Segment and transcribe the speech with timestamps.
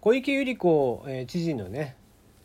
[0.00, 1.94] 小池百合子、えー、知事のね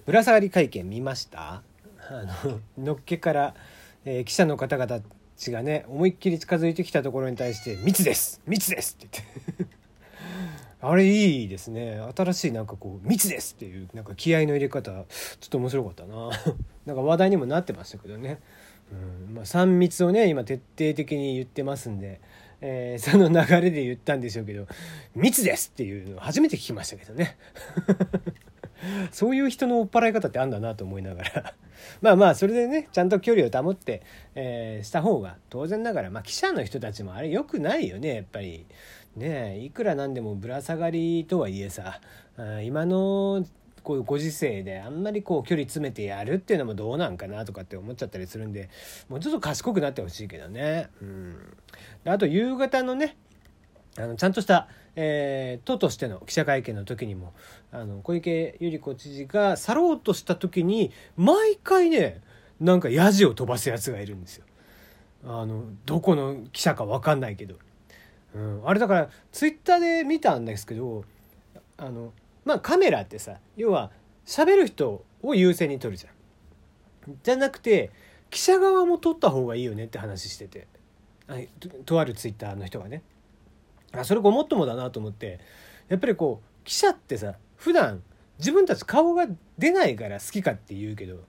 [0.05, 1.63] ぶら下がり会見見ました？
[2.10, 3.55] あののっけから、
[4.04, 5.00] えー、記者の方々
[5.38, 8.41] ちがね思いっきり近づいてきたところに対して「密です！
[8.46, 9.21] 密です!」って
[9.57, 9.76] 言って。
[10.81, 12.00] あれいいですね。
[12.16, 15.06] 新しいなんかこう「密です!」っていうなんか気合の入れ方ちょっ
[15.50, 16.30] と面白かったな。
[16.86, 18.40] なんか話題にもなってましたけどね、
[18.92, 22.20] うんまあ、3密をね今徹底的に言ってますんで、
[22.68, 24.66] えー、その流れで言ったんでしょうけど
[25.13, 27.38] 「密です!」っていうの初めて聞きましたけどね
[29.13, 31.54] そういう人の追っ払い方ってあんだなと思いながら
[32.02, 34.02] まあまあそれでねちゃんと距離を保って、
[34.34, 38.66] えー、した方が当然ながら、まあ、記者の人たちもあれ良くないよねやっぱり
[39.16, 42.02] ねいくらなんでもぶら下がりとはいえさ
[42.63, 43.45] 今の
[43.85, 48.70] こういうご時世であんまりこう距離詰めてやるっていうのもどうなんかなとかって思っちゃったりするんで
[49.07, 50.89] もうちょっと賢くなってほしいけどね。
[51.02, 51.38] うん、
[52.05, 53.16] あと夕方のね
[53.98, 57.34] あのちゃんとした、えー、都としての記者会見の時にも
[57.71, 62.21] あの小池百合子知事が去ろうとした時に毎回ね
[62.60, 64.45] なんかヤジを飛ばすやつがいるんですよ。
[65.28, 67.56] あのどこの記者か分かんないけど、
[68.34, 71.03] うん、あれだからツイッターで見たんですけど
[71.78, 72.13] あの
[72.46, 73.91] まあカメラってさ要は
[74.25, 76.13] 喋る人を優先に撮るじゃん。
[77.22, 77.91] じゃなくて
[78.29, 80.68] 記者側も撮った方がいいよねって話してて
[81.59, 83.03] ととあるツイッターの人がね。
[83.91, 85.40] あそれごもっともだなと思って
[85.88, 88.03] やっぱりこう記者ってさ普段
[88.40, 91.23] 自分たち顔が出ないから好きかって言うけど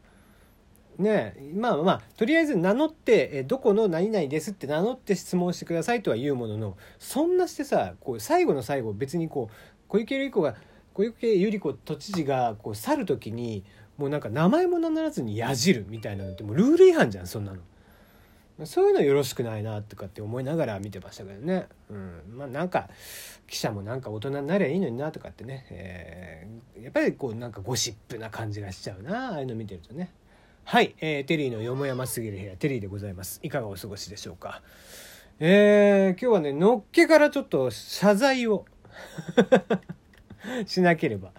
[0.99, 9.55] ねまあまあとりあえず名乗ってえどこの何々ですって名乗って質問してくださいとは言うもののそんなしてさこう最後の最後別にこう
[9.89, 10.57] 小池百合子が
[10.97, 13.65] 小池百合子都知事がこう去る時に
[13.99, 17.59] もうなんか名前も名乗らずにやじるみたいなのってもうルール違反じゃんそんなの。
[18.65, 22.89] そういうのよろしくないなとかって思いながら見てましたけどね、うん、まあなんか
[23.47, 30.11] 記者もなんか大人になりゃいいのになとかってね、えー、やっぱりこうなんかゴシップな感じがしちゃうなああいうの見てるとね。
[30.65, 33.41] はい、えー、テリーのよもやますぎる部屋テリーでございます。
[33.43, 34.63] いかがお過ごしでしょうか。
[35.39, 38.65] えー、今日はねのっけからちょっと謝罪を。
[40.67, 41.33] しなければ。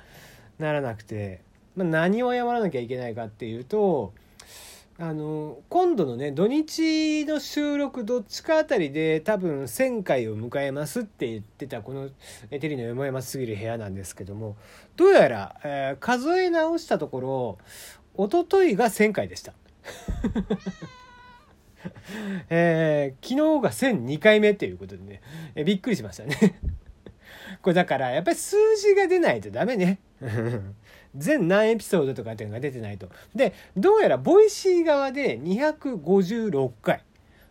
[0.59, 1.41] ならなくて、
[1.75, 4.13] まあ、何を謝らなきゃいけないかっていうと
[5.00, 12.09] あの今度のね土日の収録どっちかあたりで多分1,000回を迎えますって言ってたこの
[12.50, 14.57] テリーのよもやますぎる部屋なんですけども
[14.95, 17.59] どうやら、えー、数え直したところ
[18.16, 19.53] 一昨日が1,000回でした。
[22.50, 25.22] えー、昨日が1,002回目っていうことでね、
[25.53, 26.59] えー、びっくりしましたね。
[27.61, 29.99] これだからやっぱり数字が出ないとダメね。
[31.15, 33.09] 全何エピソードとかっていうのが出てないと。
[33.33, 37.03] で、どうやらボイシー側で256回。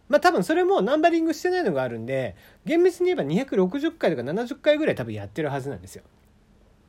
[0.09, 6.03] まあ多分それもナンバリングしてないのがあるんで、厳密に言えば260回とか70回ぐらい多分やってるはずなんですよ。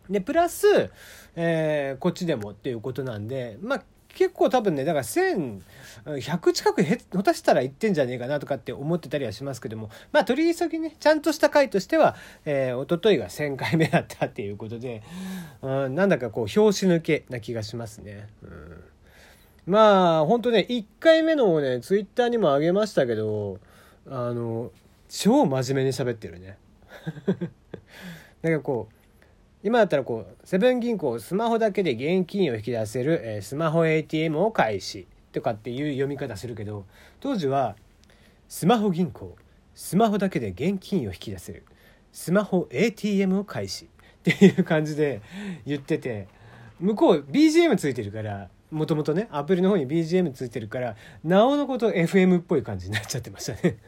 [0.10, 0.90] で、プラス、
[1.36, 3.84] えー、こっちでもっていうことなんで、まあ
[4.16, 15.04] 結構多分ねだから1100近くへ下手したらいってんじゃねえかなとかって思ってたりはしますけどもまあ取り急ぎねちゃんとした回としては、えー、一昨日が1,000回目だったっていうことで、
[15.62, 18.28] うん、なんだかこう拍子抜けな気がしますね。
[18.44, 18.84] うん
[19.68, 23.60] まあ本当ね1回目のねツイッターにもあげましたけど
[24.10, 24.72] あの
[25.10, 26.58] 超真面目に喋ってるね。
[28.42, 28.97] なんかこう
[29.68, 36.86] 今だったらこうセブン銀行スマホだけで現金を引き出せる、えー、スマホ ATM を開始とかっていう読み方するけど
[37.20, 37.76] 当時は
[38.48, 39.36] スマホ銀行
[39.76, 41.66] スマホだけで現金を引き出せる
[42.14, 43.88] スマホ ATM を開始っ
[44.24, 45.20] ていう感じで
[45.68, 46.30] 言ってて
[46.80, 50.96] 向こう BGM ついてるからもともとねアプリの方に BGM ついてるから
[51.26, 53.80] なおのこと FM っぽい感じになっちゃってましたね。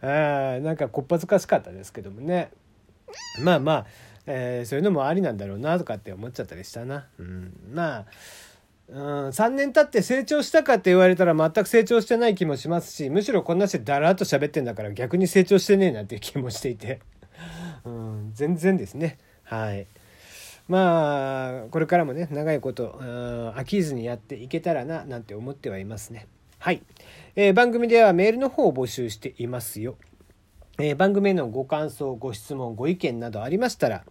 [0.00, 2.50] あなんかこっぱずかしかったですけどもね。
[3.42, 3.86] まあまあ
[4.30, 7.06] えー、そういうのもありなんだろうなとかって思っちゃったりしたな。
[7.18, 8.06] うん、まあ
[8.88, 17.00] うん、3年経って成長したかって言われたら全く成長してない気もしますしむしろこんなしてだらっと喋ってんだから逆に成長してねえなっていう気もしていて、
[17.84, 19.18] うん、全然ですね。
[19.44, 19.86] はい。
[20.68, 26.26] まあこれからもね長いことうん飽きずにやっていけたらななんて思ってはいますね。
[26.58, 26.82] はい、
[27.36, 29.96] えー、番組ではメールの方を募集していますよ、
[30.78, 34.04] えー、番組へのご感想ご質問ご意見などありましたら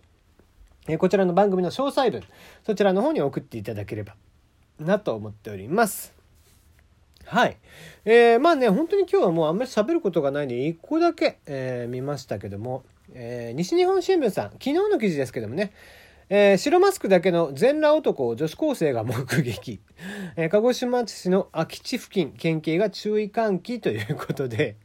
[0.88, 2.24] えこちらの番組の詳細文、
[2.66, 4.16] そちらの方に送っていただければ
[4.80, 6.13] なと思っております。
[7.25, 7.57] はい。
[8.06, 15.74] えー、まあね、本当に今日はもうあんまり喋ることがないんで、1個だけ、えー、見ましたけども、えー、西日本新聞さん、昨日の記事ですけどもね、
[16.30, 19.81] えー、白マスクだけの全裸男を女子高生が目撃。
[20.38, 24.78] えー、鹿児島市の空き地付近、県警が注意喚起ということで、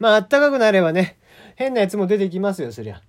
[0.00, 1.18] まあ、あったかくなればね、
[1.54, 3.00] 変なやつも出てきますよ、そりゃ。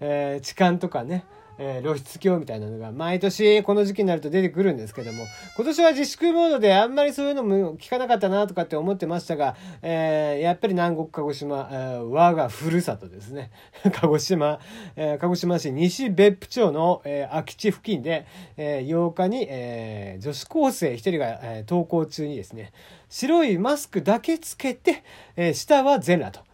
[0.00, 1.24] えー、痴漢とかね
[1.58, 13.50] えー、露出狂みたいなのが毎年この時期になると出てくるんですけども今年は自粛モードであんまりそういうのも聞かなかったなとかって思ってましたが、えー、やっぱり南国鹿児島、えー、我がふるさとですね
[13.92, 14.60] 鹿児島、
[14.96, 22.72] えー、鹿児島市西別府町の、えー、空き地付近で、えー、8日に、えー、女子高生1人が、えー、登校中にですね
[23.08, 25.02] 白いマスクだけつけて、
[25.34, 26.48] えー、下は全裸と。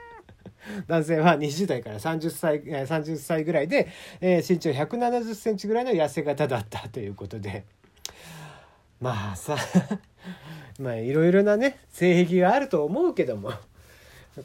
[0.86, 3.88] 男性は20代から30歳、30歳ぐらいで、
[4.20, 7.64] えー、身長170センチぐらいの痩せ型だったということで。
[9.00, 9.56] まあさ、
[10.78, 13.52] まあいろいろなね、性癖があると思うけども、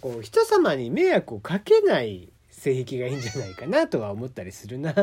[0.01, 4.93] こう人様に迷惑をかけない性癖がいいんじゃないかなとは思ったりするな。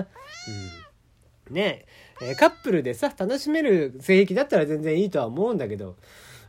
[1.49, 1.85] うん、ね
[2.21, 5.97] え、カップルでさ、楽しめる性癖だったら全然いいとは思うんだけど、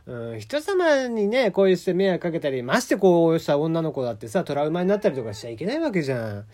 [0.06, 6.38] うん、人様にね、こういうして迷惑かけたり、ましてこうした女の子だってさ、トラウマになったりとかしちゃいけないわけじゃん。
[6.40, 6.44] ね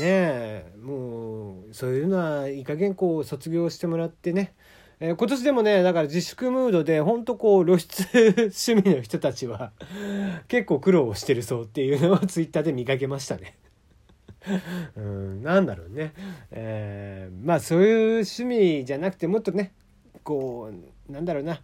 [0.00, 4.54] え、もう、そういうのはいい加減こう卒業してもらってね。
[5.00, 8.02] えー、今年でもね、だから自粛ムードで、ほんとこう露出
[8.36, 9.72] 趣味の人たちは
[10.48, 13.56] 結構苦労をしてるそうっていうのをツイッターで見かけましたね。
[14.96, 16.12] うん、なんだろうね。
[16.50, 19.72] えー、まあそういう趣味じゃなくてもっとね、
[20.24, 20.74] こう、
[21.08, 21.60] なんだろうな。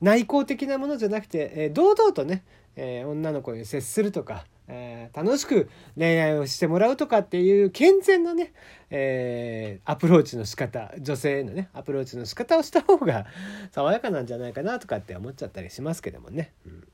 [0.00, 2.44] 内向的なものじゃなくて、えー、堂々とね、
[2.76, 8.52] えー、女の子に接するとか、えー、楽しく恋愛をしてもらうとかっていう健全なね、
[8.90, 13.26] え、アプローチの仕方女性へのねアプローチの仕方をした方が
[13.72, 16.52] 爽やかなんじゃないかなとかって思っちゃったりしますけどもね。
[16.66, 16.88] うん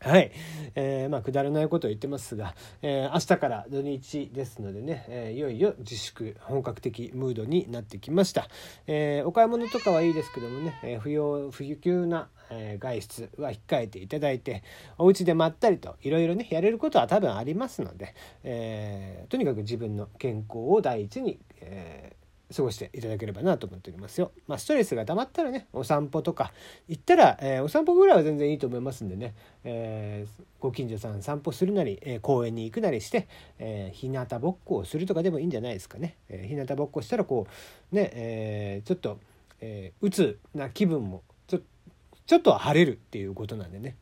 [0.00, 0.30] はい。
[0.76, 8.48] えー、まあ、くだらないことを言ってますが、えー、明日から土日ですのでね、えー、いよいよ自粛、本格的ムードになってきました。
[8.86, 14.62] えお買い物とかはいいですけどもね、え不要、不急な、え外出は控えていただいて、
[14.98, 18.14] お家でまったりといろいろね、やれることは多分ありますので、
[18.44, 22.17] えとにかく自分の健康を第一に、えー
[22.54, 24.32] 過ごしていただければなと思っておりますよ。
[24.46, 26.52] まあ、ストレスが溜まったらね、お散歩とか
[26.88, 29.34] 行ったら、えー、お散歩ぐらいは全然いいと思いますんでね、
[29.64, 33.28] えー、ご近所さん散歩するなり、えー、公園に行くなりして、
[33.58, 36.16] えー、日向ぼっこをするとかでもいいんじゃないですかね。
[36.28, 37.46] えー、日向ぼっこしたらこ
[37.92, 39.18] う、ね、え、ちょっと、
[39.60, 41.60] えー、鬱な気分もちょ
[42.26, 43.96] ちょっとは晴れるっていうことなんでね。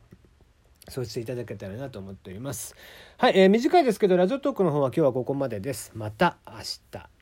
[0.89, 2.73] そうしていただけたらなと思っております。
[3.17, 5.91] はい、えー、短いですけど、ラジオトークの方は今日はここまでです。
[5.93, 6.59] また明
[6.91, 7.16] 日。